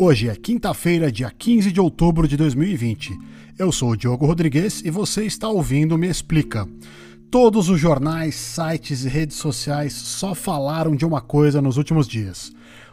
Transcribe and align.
Hoje 0.00 0.28
é 0.28 0.36
quinta-feira, 0.36 1.10
dia 1.10 1.28
15 1.28 1.72
de 1.72 1.80
outubro 1.80 2.28
de 2.28 2.36
2020. 2.36 3.18
Eu 3.58 3.72
sou 3.72 3.90
o 3.90 3.96
Diogo 3.96 4.26
Rodrigues 4.26 4.80
e 4.84 4.92
você 4.92 5.24
está 5.24 5.48
ouvindo 5.48 5.98
Me 5.98 6.08
Explica. 6.08 6.68
Todos 7.28 7.68
os 7.68 7.80
jornais, 7.80 8.36
sites 8.36 9.04
e 9.04 9.08
redes 9.08 9.36
sociais 9.38 9.92
só 9.92 10.36
falaram 10.36 10.94
de 10.94 11.04
uma 11.04 11.20
coisa 11.20 11.60
nos 11.60 11.76
últimos 11.76 12.06
dias: 12.06 12.52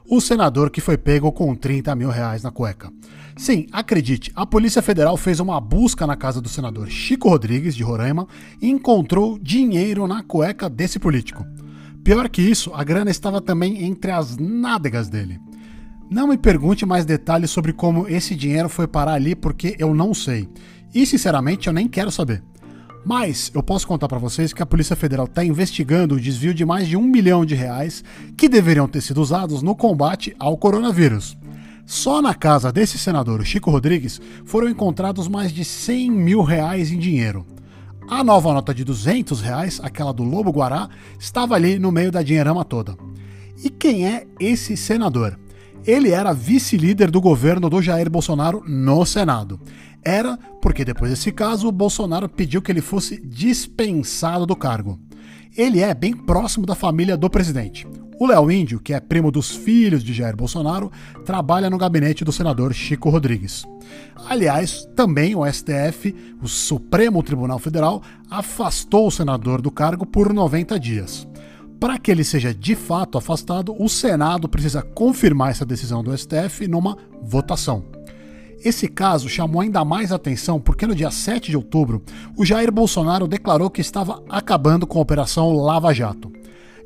o 0.10 0.20
senador 0.20 0.72
que 0.72 0.82
foi 0.82 0.98
pego 0.98 1.32
com 1.32 1.54
30 1.54 1.96
mil 1.96 2.10
reais 2.10 2.42
na 2.42 2.50
cueca. 2.50 2.92
Sim, 3.38 3.68
acredite, 3.72 4.32
a 4.34 4.44
Polícia 4.44 4.82
Federal 4.82 5.16
fez 5.16 5.40
uma 5.40 5.62
busca 5.62 6.08
na 6.08 6.16
casa 6.16 6.42
do 6.42 6.50
senador 6.50 6.90
Chico 6.90 7.30
Rodrigues, 7.30 7.76
de 7.76 7.84
Roraima, 7.84 8.28
e 8.60 8.68
encontrou 8.68 9.38
dinheiro 9.38 10.08
na 10.08 10.24
cueca 10.24 10.68
desse 10.68 10.98
político. 10.98 11.46
Pior 12.06 12.30
que 12.30 12.40
isso, 12.40 12.72
a 12.76 12.84
grana 12.84 13.10
estava 13.10 13.42
também 13.42 13.84
entre 13.84 14.12
as 14.12 14.38
nádegas 14.38 15.10
dele. 15.10 15.42
Não 16.08 16.28
me 16.28 16.38
pergunte 16.38 16.86
mais 16.86 17.04
detalhes 17.04 17.50
sobre 17.50 17.74
como 17.74 18.08
esse 18.08 18.36
dinheiro 18.36 18.70
foi 18.70 18.86
parar 18.86 19.14
ali, 19.14 19.34
porque 19.34 19.76
eu 19.80 19.92
não 19.92 20.14
sei. 20.14 20.48
E 20.94 21.04
sinceramente 21.04 21.66
eu 21.66 21.74
nem 21.74 21.88
quero 21.88 22.12
saber. 22.12 22.44
Mas 23.04 23.52
eu 23.56 23.64
posso 23.64 23.88
contar 23.88 24.08
para 24.08 24.20
vocês 24.20 24.54
que 24.54 24.62
a 24.62 24.68
Polícia 24.68 24.96
Federal 24.96 25.26
está 25.26 25.44
investigando 25.44 26.14
o 26.14 26.22
desvio 26.22 26.54
de 26.54 26.64
mais 26.64 26.88
de 26.88 26.96
um 26.96 27.02
milhão 27.02 27.44
de 27.44 27.56
reais 27.56 28.04
que 28.38 28.48
deveriam 28.48 28.88
ter 28.88 29.02
sido 29.02 29.20
usados 29.20 29.64
no 29.64 29.76
combate 29.76 30.36
ao 30.38 30.56
coronavírus. 30.60 31.36
Só 31.88 32.22
na 32.22 32.36
casa 32.36 32.72
desse 32.72 33.00
senador, 33.00 33.44
Chico 33.44 33.72
Rodrigues, 33.72 34.22
foram 34.46 34.70
encontrados 34.70 35.28
mais 35.28 35.52
de 35.52 35.66
100 35.66 36.12
mil 36.12 36.44
reais 36.44 36.92
em 36.92 37.00
dinheiro. 37.00 37.48
A 38.08 38.24
nova 38.24 38.54
nota 38.54 38.72
de 38.72 38.84
200 38.84 39.42
reais, 39.42 39.80
aquela 39.82 40.14
do 40.14 40.22
Lobo 40.22 40.52
Guará, 40.52 40.90
estava 41.20 41.56
ali 41.56 41.80
no 41.80 41.92
meio 41.92 42.12
da 42.12 42.22
dinheirama 42.22 42.64
toda. 42.64 42.96
E 43.64 43.70
quem 43.70 44.08
é 44.08 44.28
esse 44.40 44.78
senador? 44.78 45.40
Ele 45.86 46.12
era 46.12 46.32
vice-líder 46.32 47.10
do 47.10 47.20
governo 47.20 47.68
do 47.68 47.82
Jair 47.82 48.08
Bolsonaro 48.10 48.64
no 48.68 49.04
Senado. 49.06 49.60
Era 50.04 50.38
porque 50.62 50.86
depois 50.86 51.10
desse 51.10 51.32
caso 51.32 51.68
o 51.68 51.72
Bolsonaro 51.72 52.30
pediu 52.30 52.62
que 52.62 52.72
ele 52.72 52.82
fosse 52.82 53.20
dispensado 53.26 54.46
do 54.46 54.56
cargo. 54.56 55.00
Ele 55.58 55.80
é 55.80 55.92
bem 55.94 56.16
próximo 56.16 56.66
da 56.66 56.76
família 56.76 57.18
do 57.18 57.30
presidente. 57.30 57.88
O 58.18 58.28
Léo 58.28 58.50
Índio, 58.50 58.80
que 58.80 58.94
é 58.94 59.00
primo 59.00 59.30
dos 59.30 59.52
filhos 59.52 60.02
de 60.02 60.14
Jair 60.14 60.38
Bolsonaro, 60.38 60.90
trabalha 61.26 61.70
no 61.70 61.78
gabinete 61.78 62.24
do 62.24 62.32
senador 62.32 62.74
Chico 62.74 63.10
Rodrigues. 63.10 63.66
Aliás, 64.30 64.88
também 64.96 65.36
o 65.36 65.46
STF, 65.46 66.16
o 66.42 66.48
Supremo 66.48 67.22
Tribunal 67.22 67.60
Federal, 67.60 68.02
afastou 68.30 69.08
o 69.08 69.12
senador 69.12 69.62
do 69.62 69.70
cargo 69.70 70.06
por 70.06 70.32
90 70.34 70.80
dias. 70.80 71.28
Para 71.78 72.00
que 72.00 72.10
ele 72.10 72.24
seja 72.24 72.54
de 72.54 72.74
fato 72.74 73.18
afastado, 73.18 73.76
o 73.78 73.90
Senado 73.90 74.48
precisa 74.48 74.82
confirmar 74.82 75.52
essa 75.52 75.66
decisão 75.66 76.02
do 76.02 76.18
STF 76.18 76.70
numa 76.70 76.98
votação. 77.22 77.84
Esse 78.64 78.88
caso 78.88 79.28
chamou 79.28 79.62
ainda 79.62 79.84
mais 79.84 80.14
atenção 80.14 80.60
porque 80.60 80.88
no 80.88 80.96
dia 80.96 81.12
7 81.12 81.52
de 81.52 81.58
outubro, 81.58 82.02
o 82.38 82.46
Jair 82.46 82.72
Bolsonaro 82.72 83.28
declarou 83.28 83.70
que 83.70 83.82
estava 83.82 84.24
acabando 84.30 84.88
com 84.88 84.98
a 84.98 85.02
Operação 85.02 85.52
Lava 85.52 85.94
Jato. 85.94 86.35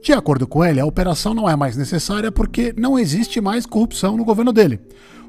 De 0.02 0.14
acordo 0.14 0.48
com 0.48 0.64
ele, 0.64 0.80
a 0.80 0.86
operação 0.86 1.34
não 1.34 1.50
é 1.50 1.56
mais 1.56 1.76
necessária 1.76 2.32
porque 2.32 2.74
não 2.78 2.98
existe 2.98 3.42
mais 3.42 3.66
corrupção 3.66 4.16
no 4.16 4.24
governo 4.24 4.54
dele. 4.54 4.80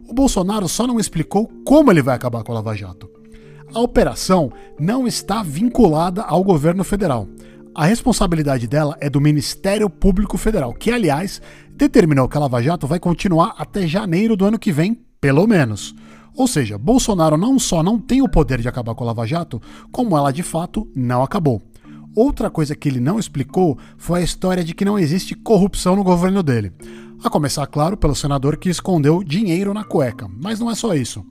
O 0.08 0.14
Bolsonaro 0.14 0.68
só 0.68 0.86
não 0.86 0.98
explicou 0.98 1.50
como 1.64 1.90
ele 1.90 2.02
vai 2.02 2.14
acabar 2.14 2.42
com 2.42 2.52
a 2.52 2.56
Lava 2.56 2.74
Jato. 2.74 3.08
A 3.72 3.80
operação 3.80 4.50
não 4.78 5.06
está 5.06 5.42
vinculada 5.42 6.22
ao 6.22 6.42
governo 6.42 6.82
federal. 6.82 7.28
A 7.74 7.84
responsabilidade 7.84 8.66
dela 8.66 8.96
é 9.00 9.08
do 9.08 9.20
Ministério 9.20 9.88
Público 9.88 10.36
Federal, 10.36 10.74
que, 10.74 10.90
aliás, 10.90 11.40
determinou 11.70 12.28
que 12.28 12.36
a 12.36 12.40
Lava 12.40 12.60
Jato 12.60 12.86
vai 12.86 12.98
continuar 12.98 13.54
até 13.56 13.86
janeiro 13.86 14.36
do 14.36 14.44
ano 14.44 14.58
que 14.58 14.72
vem, 14.72 15.00
pelo 15.20 15.46
menos. 15.46 15.94
Ou 16.36 16.48
seja, 16.48 16.78
Bolsonaro 16.78 17.36
não 17.36 17.58
só 17.58 17.82
não 17.82 17.98
tem 17.98 18.22
o 18.22 18.28
poder 18.28 18.60
de 18.60 18.68
acabar 18.68 18.94
com 18.94 19.04
a 19.04 19.08
Lava 19.08 19.26
Jato, 19.26 19.62
como 19.92 20.16
ela 20.16 20.32
de 20.32 20.42
fato 20.42 20.88
não 20.94 21.22
acabou. 21.22 21.62
Outra 22.14 22.50
coisa 22.50 22.74
que 22.74 22.88
ele 22.88 23.00
não 23.00 23.18
explicou 23.18 23.78
foi 23.96 24.20
a 24.20 24.24
história 24.24 24.64
de 24.64 24.74
que 24.74 24.84
não 24.84 24.98
existe 24.98 25.34
corrupção 25.34 25.94
no 25.94 26.02
governo 26.02 26.42
dele. 26.42 26.72
A 27.22 27.30
começar, 27.30 27.66
claro, 27.66 27.96
pelo 27.96 28.14
senador 28.14 28.56
que 28.56 28.68
escondeu 28.68 29.22
dinheiro 29.22 29.72
na 29.72 29.84
cueca. 29.84 30.28
Mas 30.28 30.58
não 30.58 30.70
é 30.70 30.74
só 30.74 30.94
isso. 30.94 31.24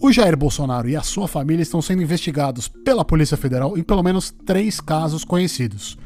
O 0.00 0.10
Jair 0.10 0.36
Bolsonaro 0.36 0.88
e 0.88 0.96
a 0.96 1.02
sua 1.02 1.28
família 1.28 1.62
estão 1.62 1.82
sendo 1.82 2.02
investigados 2.02 2.66
pela 2.66 3.04
Polícia 3.04 3.36
Federal 3.36 3.76
em 3.76 3.82
pelo 3.82 4.02
menos 4.02 4.30
três 4.44 4.80
casos 4.80 5.24
conhecidos. 5.24 5.98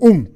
1. 0.00 0.08
Um, 0.08 0.26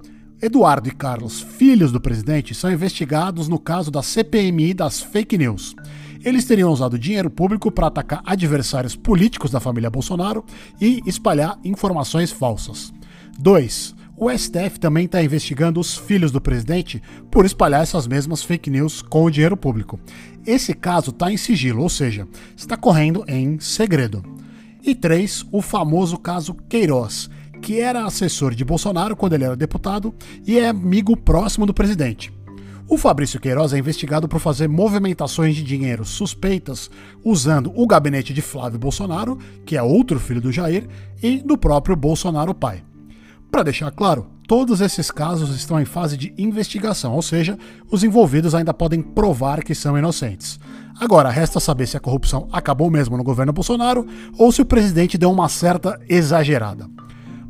Eduardo 0.42 0.88
e 0.88 0.92
Carlos, 0.92 1.40
filhos 1.40 1.92
do 1.92 2.00
presidente, 2.00 2.54
são 2.54 2.72
investigados 2.72 3.46
no 3.46 3.58
caso 3.58 3.90
da 3.90 4.02
CPMI 4.02 4.72
das 4.72 5.00
fake 5.02 5.36
news. 5.36 5.76
Eles 6.24 6.46
teriam 6.46 6.72
usado 6.72 6.98
dinheiro 6.98 7.30
público 7.30 7.70
para 7.70 7.88
atacar 7.88 8.22
adversários 8.24 8.96
políticos 8.96 9.50
da 9.50 9.60
família 9.60 9.90
Bolsonaro 9.90 10.44
e 10.80 11.02
espalhar 11.06 11.58
informações 11.62 12.32
falsas. 12.32 12.92
2. 13.40 13.94
O 14.18 14.30
STF 14.30 14.78
também 14.78 15.06
está 15.06 15.22
investigando 15.22 15.80
os 15.80 15.96
filhos 15.96 16.30
do 16.30 16.42
presidente 16.42 17.02
por 17.30 17.46
espalhar 17.46 17.82
essas 17.82 18.06
mesmas 18.06 18.42
fake 18.42 18.68
news 18.68 19.00
com 19.00 19.24
o 19.24 19.30
dinheiro 19.30 19.56
público. 19.56 19.98
Esse 20.46 20.74
caso 20.74 21.10
está 21.10 21.32
em 21.32 21.38
sigilo, 21.38 21.82
ou 21.82 21.88
seja, 21.88 22.28
está 22.54 22.76
correndo 22.76 23.24
em 23.26 23.58
segredo. 23.58 24.22
E 24.82 24.94
3. 24.94 25.46
O 25.50 25.62
famoso 25.62 26.18
caso 26.18 26.54
Queiroz, 26.68 27.30
que 27.62 27.80
era 27.80 28.04
assessor 28.04 28.54
de 28.54 28.62
Bolsonaro 28.62 29.16
quando 29.16 29.32
ele 29.32 29.44
era 29.44 29.56
deputado 29.56 30.14
e 30.46 30.58
é 30.58 30.68
amigo 30.68 31.16
próximo 31.16 31.64
do 31.64 31.72
presidente. 31.72 32.30
O 32.86 32.98
Fabrício 32.98 33.40
Queiroz 33.40 33.72
é 33.72 33.78
investigado 33.78 34.28
por 34.28 34.40
fazer 34.40 34.68
movimentações 34.68 35.56
de 35.56 35.62
dinheiro 35.62 36.04
suspeitas 36.04 36.90
usando 37.24 37.72
o 37.74 37.86
gabinete 37.86 38.34
de 38.34 38.42
Flávio 38.42 38.78
Bolsonaro, 38.78 39.38
que 39.64 39.78
é 39.78 39.82
outro 39.82 40.20
filho 40.20 40.42
do 40.42 40.52
Jair, 40.52 40.86
e 41.22 41.38
do 41.38 41.56
próprio 41.56 41.96
Bolsonaro 41.96 42.52
pai. 42.52 42.82
Para 43.50 43.64
deixar 43.64 43.90
claro, 43.90 44.26
todos 44.46 44.80
esses 44.80 45.10
casos 45.10 45.54
estão 45.54 45.80
em 45.80 45.84
fase 45.84 46.16
de 46.16 46.32
investigação, 46.38 47.14
ou 47.14 47.22
seja, 47.22 47.58
os 47.90 48.04
envolvidos 48.04 48.54
ainda 48.54 48.72
podem 48.72 49.02
provar 49.02 49.64
que 49.64 49.74
são 49.74 49.98
inocentes. 49.98 50.58
Agora, 51.00 51.30
resta 51.30 51.58
saber 51.58 51.88
se 51.88 51.96
a 51.96 52.00
corrupção 52.00 52.48
acabou 52.52 52.90
mesmo 52.90 53.16
no 53.16 53.24
governo 53.24 53.52
Bolsonaro 53.52 54.06
ou 54.38 54.52
se 54.52 54.62
o 54.62 54.66
presidente 54.66 55.18
deu 55.18 55.32
uma 55.32 55.48
certa 55.48 55.98
exagerada. 56.08 56.88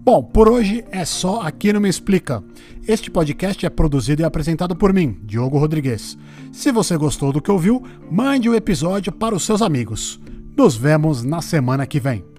Bom, 0.03 0.23
por 0.23 0.49
hoje 0.49 0.83
é 0.91 1.05
só 1.05 1.43
aqui 1.43 1.73
no 1.73 1.81
Me 1.81 1.89
Explica. 1.89 2.43
Este 2.89 3.11
podcast 3.11 3.67
é 3.67 3.71
produzido 3.71 4.23
e 4.23 4.25
apresentado 4.25 4.75
por 4.75 4.95
mim, 4.95 5.21
Diogo 5.25 5.59
Rodrigues. 5.59 6.17
Se 6.51 6.73
você 6.73 6.97
gostou 6.97 7.33
do 7.33 7.43
que 7.43 7.51
ouviu, 7.51 7.83
mande 8.11 8.49
o 8.49 8.55
episódio 8.55 9.13
para 9.13 9.35
os 9.35 9.45
seus 9.45 9.61
amigos. 9.61 10.19
Nos 10.57 10.77
vemos 10.77 11.23
na 11.23 11.43
semana 11.43 11.87
que 11.87 12.01
vem. 12.01 12.30